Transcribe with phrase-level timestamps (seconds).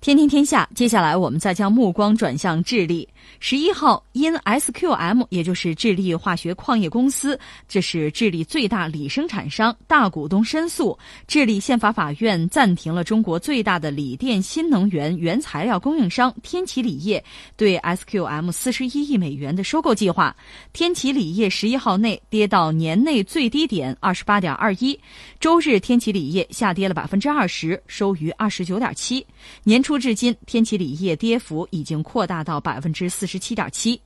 [0.00, 3.06] 天天天下，接下来我们再将目光转向智利。
[3.38, 7.38] 十一号，因 SQM，也就是智利化学矿业公司，
[7.68, 17.22] 这是智利最大锂生产商，大股东申诉，智利宪法法院暂停了中国最大的锂电新能源原材料供应商天齐锂业
[17.54, 20.34] 对 SQM 四十一亿美元的收购计划。
[20.72, 24.98] 天齐锂业十一号内跌到年内最低点二十八点二一，
[25.38, 29.26] 周日天齐锂业下跌了百分之二十，收于二十九点七。
[29.62, 29.89] 年初。
[29.90, 34.00] 出至今，天齐锂业跌幅已经扩大到百分之四十七点七。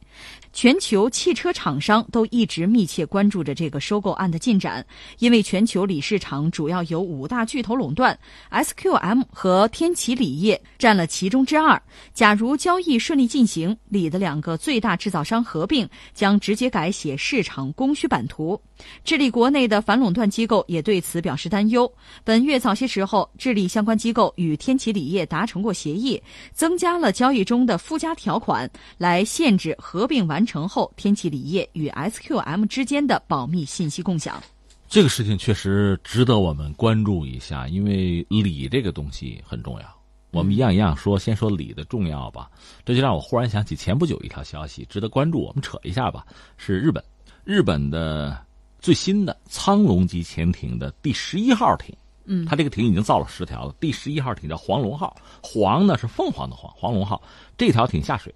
[0.52, 4.87] 全球汽车厂商都一直密切关注着这个收购案的进展，
[5.18, 8.16] 因为全球锂市场主要由五大巨头垄断
[8.52, 11.80] ，SQM 和天齐锂业占了其中之二。
[12.12, 18.60] 假如交易顺利进行，锂的两个最大制造商合并，将直接改写市场供需版图。
[19.04, 21.92] 智利国内的反垄断机构也对此表示担忧。
[22.23, 30.04] 本月早些时候，智利相关机构与天齐锂业达成过协议，增加了交易中的附加条款，来限制合。
[30.05, 34.38] 合并完成后，天齐锂业与 SQM 之间的保密信息共享，
[34.87, 39.87] 这个事情确实值得我们关注一下，因为锂这个东西很重要。
[40.30, 42.51] 我们一样一样说，先说锂的重要吧。
[42.85, 45.41] 这就让我忽然想起前不久一条消息，值得关注。
[45.41, 46.27] 我们扯一下吧，
[46.59, 47.02] 是日本，
[47.43, 48.38] 日本的
[48.80, 53.75] 最新的苍龙级潜艇的第十一号艇，嗯，它这个艇已经造了十条了。
[53.80, 57.23] 第十一号艇叫黄龙号，黄呢是凤凰的黄，黄龙号
[57.57, 58.35] 这条艇下水。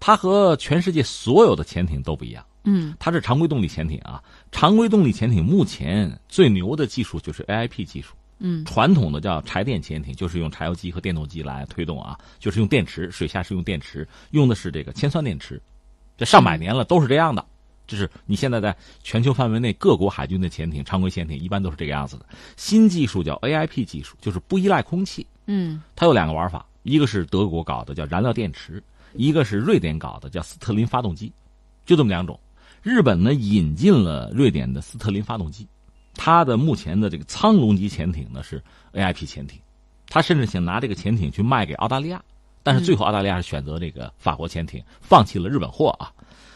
[0.00, 4.20] 它和全世界所有的潜艇都不一样，嗯，它是常规动力潜艇啊。
[4.50, 15.60] 常规动力潜艇目前最牛的技术就是 AIP 技术，嗯，传统的叫柴电潜艇就是用柴油机和电动机来推动啊，就是用电池，水下是用电池，用的是这个铅酸电池，
[16.16, 17.44] 这上百年了都是这样的。
[17.86, 22.24] 就是你现在在全球范围内各国海军的潜艇，常规潜艇一般都是这个样子的。
[22.56, 28.82] 新技术叫 AIP 技术，就是不依赖空气，嗯，它有两个玩法，一个是德国搞的叫燃料电池。
[29.14, 31.32] 一个是瑞典搞的，叫斯特林发动机，
[31.84, 32.38] 就这么两种。
[32.82, 35.66] 日本呢引进了瑞典的斯特林发动机，
[36.14, 38.62] 它的目前的这个苍龙级潜艇呢是
[38.94, 39.58] AIP 潜艇，
[40.08, 42.22] 他甚至想拿这个潜艇去卖给澳大利亚，
[42.62, 46.10] 但是最后澳大利亚是选择这个法国潜艇，放弃了日本货啊。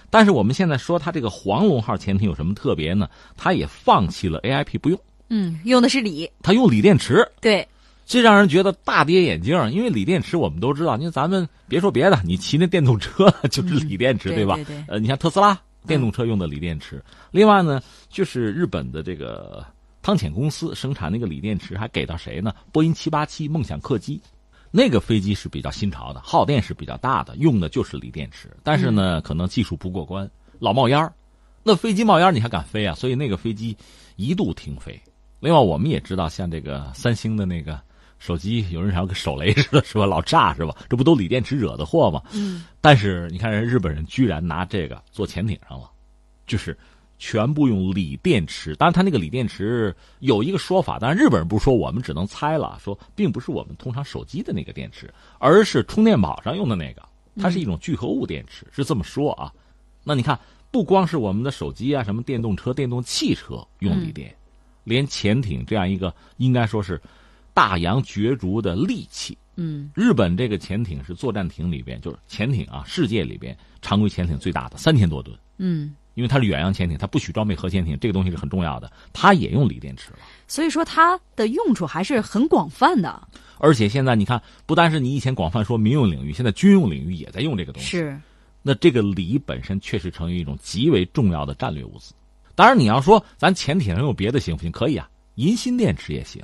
[0.09, 3.09] 但是我们现在说它这个黄龙号潜艇有什么特别呢？
[3.37, 4.99] 它也放弃了 AIP 不用，
[5.29, 7.67] 嗯，用的是锂，它用锂电池，对。
[8.07, 14.59] 这让人觉得大跌眼镜，因为锂电池我们都知道，因为咱们别说别的，你骑那电动车 就是锂电池，对吧？
[14.87, 17.03] 呃，你像特斯拉电动车用的锂电池。
[17.31, 19.65] 另外呢，就是日本的这个
[20.03, 22.55] 汤浅公司生产那个锂电池，还给到谁呢？
[22.73, 24.21] 波音七八七梦想客机，
[24.71, 28.51] 那个飞机是比较新潮的，耗电是比较大的，用的就是锂电池。
[28.63, 31.11] 但是呢，可能技术不过关，老冒烟儿。
[31.63, 32.95] 那飞机冒烟你还敢飞啊？
[32.95, 33.75] 所以那个飞机
[34.17, 35.01] 一度停飞。
[35.41, 37.81] 另外，我们也知道，像这个三星的那个。
[38.25, 40.07] 手机有人想要跟手雷似的，是吧？
[40.07, 40.75] 老炸是吧？
[40.89, 42.23] 这不都锂电池惹的祸吗？
[42.33, 42.65] 嗯。
[42.81, 45.91] 但是你看，人日本人居然拿这个做潜艇上了，
[46.47, 46.75] 就是
[47.19, 48.75] 全部用锂电池。
[48.77, 57.03] 当然，他那个锂电池有一个说法，但是日本人不说，我们只能猜了，说并不是我们通常手机的那个电池，而是充电宝上用的那个，
[57.39, 59.53] 它是一种聚合物电池，是这么说啊。
[60.03, 64.35] 那你看，不光是我们的手机啊，什么电动车、电动汽车用锂电，
[64.85, 66.99] 连潜艇这样一个应该说是。
[67.55, 83.29] 大洋角逐的利器，嗯，日本这个潜艇是作战艇里边，就是潜艇啊，世界里边常规潜艇最大的，三千多吨，嗯，因为它是远洋潜艇，它不许装备核潜艇，这个东西是很重要的，它也用锂电池了，所以说它的用处还是很广泛的。
[83.59, 88.21] 而且现在你看，不单是你以前广泛说民用领域，现在军用领域也在用这个东西，是，
[88.63, 92.13] 那这个锂本身确实成为一种极为重要的战略物资。
[92.57, 94.73] 当然，你要说咱潜艇上用别的行不行？
[94.73, 96.43] 可以啊，银锌电池也行。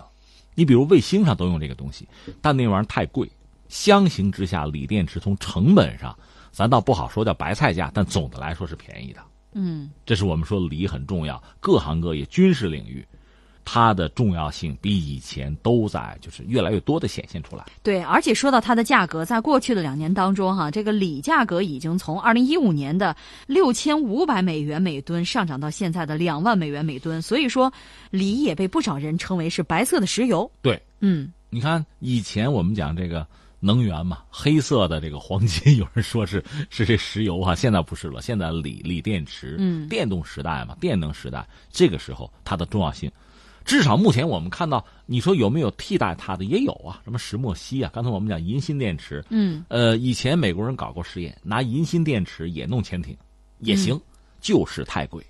[0.54, 2.08] 你比如卫星上都用这个东西，
[2.40, 3.30] 但那玩意儿太贵。
[3.68, 6.18] 相形之下，锂电池从成本上，
[6.50, 9.20] 咱倒不好说叫白菜价，但总的来说是便宜的。
[9.52, 13.06] 嗯，这是我们说锂很重要，各行各业、军事领域。
[13.72, 17.64] 它的重要性比以前都在，就是越来越多的显现出来。
[17.84, 23.14] 对，而且说到它的价格，在过去的两年当中，哈，这个锂价格已经从二零一五年的
[23.46, 27.22] 六千五百美元每吨上涨到现在的两万美元每吨。
[27.22, 27.72] 所以说，
[28.10, 30.50] 锂也被不少人称为是白色的石油。
[30.60, 33.24] 对，嗯，你看以前我们讲这个
[33.60, 43.08] 能源嘛，黑色的这个黄金，有人说是 是这石油啊，现在不是了，现在锂锂电池，嗯，电动时代嘛，电能时代，这个时候它的重要性。
[43.64, 46.44] 至少目前我们看到，你说有没有替代它的？
[46.44, 47.90] 也有啊，什么石墨烯啊？
[47.94, 53.16] 刚才我们讲银锌电池，嗯，呃，以前美国人搞过实验，拿银锌电池也弄潜艇，
[53.58, 54.00] 也行，
[54.40, 55.24] 就是太贵，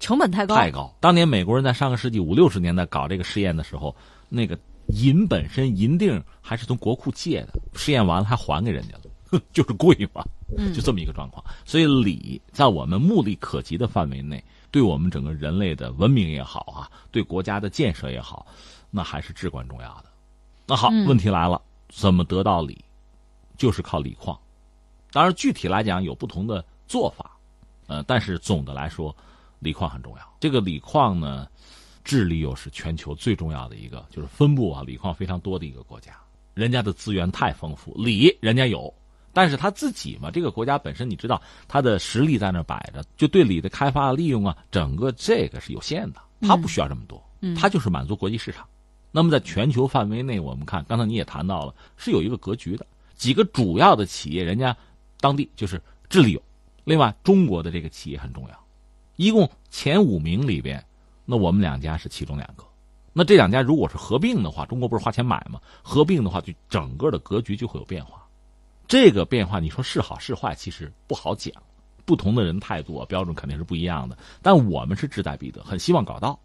[0.00, 0.94] 成本太高，太高。
[1.00, 3.94] 当年美国人在上个世纪五六十年代搞这个试验的时候，
[4.28, 4.58] 那个
[4.88, 10.24] 银本身银锭还是从国库借的，试验完了还还给人家了， 就是贵嘛，
[10.74, 11.44] 就这么一个状况。
[11.64, 18.46] 所以礼在我们目力可及的范围内，对我们整个人类的文明也好啊，对国家的建设也好，
[18.90, 20.04] 那还是至关重要的。
[20.66, 22.84] 那好，问题来了，怎么得到礼？
[23.56, 24.38] 就是靠锂矿。
[25.12, 27.36] 当然，具体来讲有不同的做法，
[27.88, 29.14] 呃，但是总的来说，
[29.58, 30.22] 锂矿很重要。
[30.38, 31.46] 这个锂矿呢，
[32.04, 36.12] 智利又是全球最重要的一个，就是分布啊锂矿非常多的一个国家。
[36.54, 38.92] 人家的资源太丰富，锂人家有，
[39.32, 47.22] 但是他自己嘛，这个国家本身你知道，它的实力在那摆着，就对锂的开发利用啊，整个这个是有限的，它不需要这么多，
[47.58, 48.66] 它就是满足国际市场。
[49.10, 54.76] 那么在全球范围内，我们看，刚才你也谈到了，是有一个格局的，几个主要的企业，人家。
[55.22, 55.78] 当地就是
[56.08, 56.42] 智利有，
[56.82, 58.58] 另外中国的这个企业很重要，
[59.16, 60.82] 一共前五名里边，
[61.26, 62.64] 那我们两家是其中两个，
[63.12, 65.60] 那这两家如果是合并的话，中国不是花钱买吗？
[65.82, 68.26] 合并的话，就整个的格局就会有变化，
[68.90, 71.54] 这个变化你说是好是坏，其实不好讲，
[72.04, 76.36] 不同的人态度啊标准肯定是不一样的，但我们是志在必得，很希望搞到。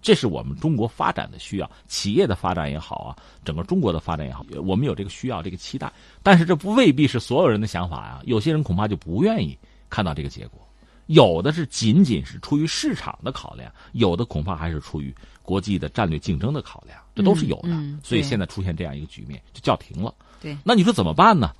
[0.00, 5.92] 这是我们中国发展的需要，企业的发展也好啊，整个中国的发展也好，我们有这个需要，这个期待。
[6.22, 9.56] 但是这不未必是所有人的想法啊，有些人恐怕就不愿意
[9.90, 10.66] 看到这个结果。
[11.08, 17.68] 有的是仅仅是出于市场的考量，有的恐怕还是出于国际的战略竞争的考量，这都是有的。
[18.02, 20.14] 所以现在出现这样一个局面，就叫停了。
[20.40, 21.52] 对，那你说怎么办呢？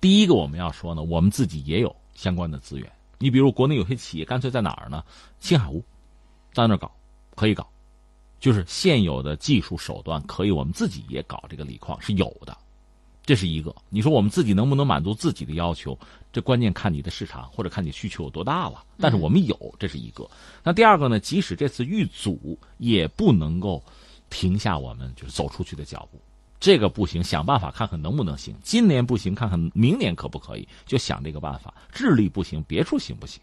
[0.00, 2.90] 第一个我们要说呢，我们自己也有相关的资源。
[3.18, 5.02] 你比如国内有些企业，干脆在哪儿呢？
[5.40, 5.82] 青海湖，
[6.52, 6.90] 在那儿搞，
[7.34, 7.66] 可以搞。
[8.38, 12.56] 就是现有的技术手段可以，我们自己也搞这个锂矿是有的，
[13.24, 13.74] 这是一个。
[13.88, 15.98] 你说我们自己能不能满足自己的要求？
[16.30, 18.84] 这关键看你的市场或者看你需求有多大了。
[18.98, 20.28] 但是我们有，这是一个。
[20.62, 21.18] 那第二个呢？
[21.18, 23.82] 即使这次遇阻，也不能够
[24.28, 26.20] 停下我们就是走出去的脚步。
[26.58, 28.54] 这个不行，想办法看看能不能行。
[28.62, 30.66] 今年不行，看看明年可不可以？
[30.86, 31.72] 就想这个办法。
[31.92, 33.40] 智利不行，别处行不行？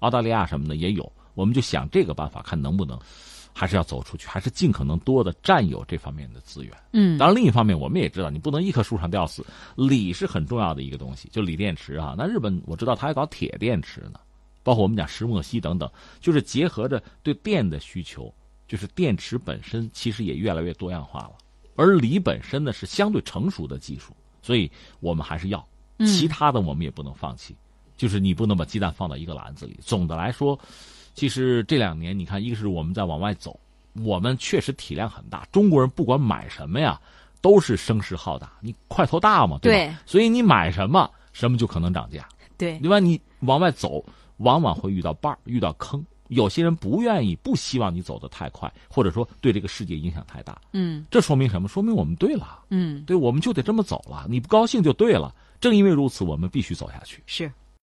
[0.00, 2.98] 澳大利亚什么的也有，我们就想这个办法，看能不能。
[3.58, 6.76] 还是要走出去，还是尽可能多的占有这方面的资源。
[6.92, 9.42] 嗯，当然，另一方面，我们也知道，你不能一棵树上吊死。
[9.76, 12.14] 锂是很重要的一个东西，就锂电池啊。
[12.18, 14.20] 那日本我知道，它还搞铁电池呢，
[14.62, 15.90] 包括我们讲石墨烯等等，
[16.20, 18.30] 就是结合着对电的需求，
[18.68, 21.32] 就是电池本身其实也越来越多样化了。
[21.76, 24.12] 而锂本身呢是相对成熟的技术，
[24.42, 24.70] 所以
[25.00, 25.64] 我们还是要。
[26.06, 27.56] 其他的我们也不能放弃，
[27.96, 29.78] 就是你不能把鸡蛋放到一个篮子里。
[29.80, 30.58] 总的来说。
[31.14, 33.58] 其实这两年，你看，一个是我们在往外走，
[33.94, 35.46] 我们确实体量很大。
[35.50, 37.00] 中国人不管买什么呀，
[37.40, 40.02] 都是声势浩大，你块头大嘛，对吧？
[40.04, 42.28] 所以你买什么，什么就可能涨价。
[42.58, 44.04] 对，另外你往外走，
[44.36, 46.04] 往往会遇到绊儿，遇到坑。
[46.28, 50.60] 有些人不愿意，不希望你走得太快，或者说对这个世界影响太大。
[50.72, 51.68] 嗯，这说明什么？
[51.68, 52.60] 说明我们对了。
[52.70, 54.26] 嗯，对，我们就得这么走了。
[54.28, 55.34] 你不高兴就对了。
[55.60, 57.22] 正因为如此，我们必须走下去。
[57.26, 57.50] 是。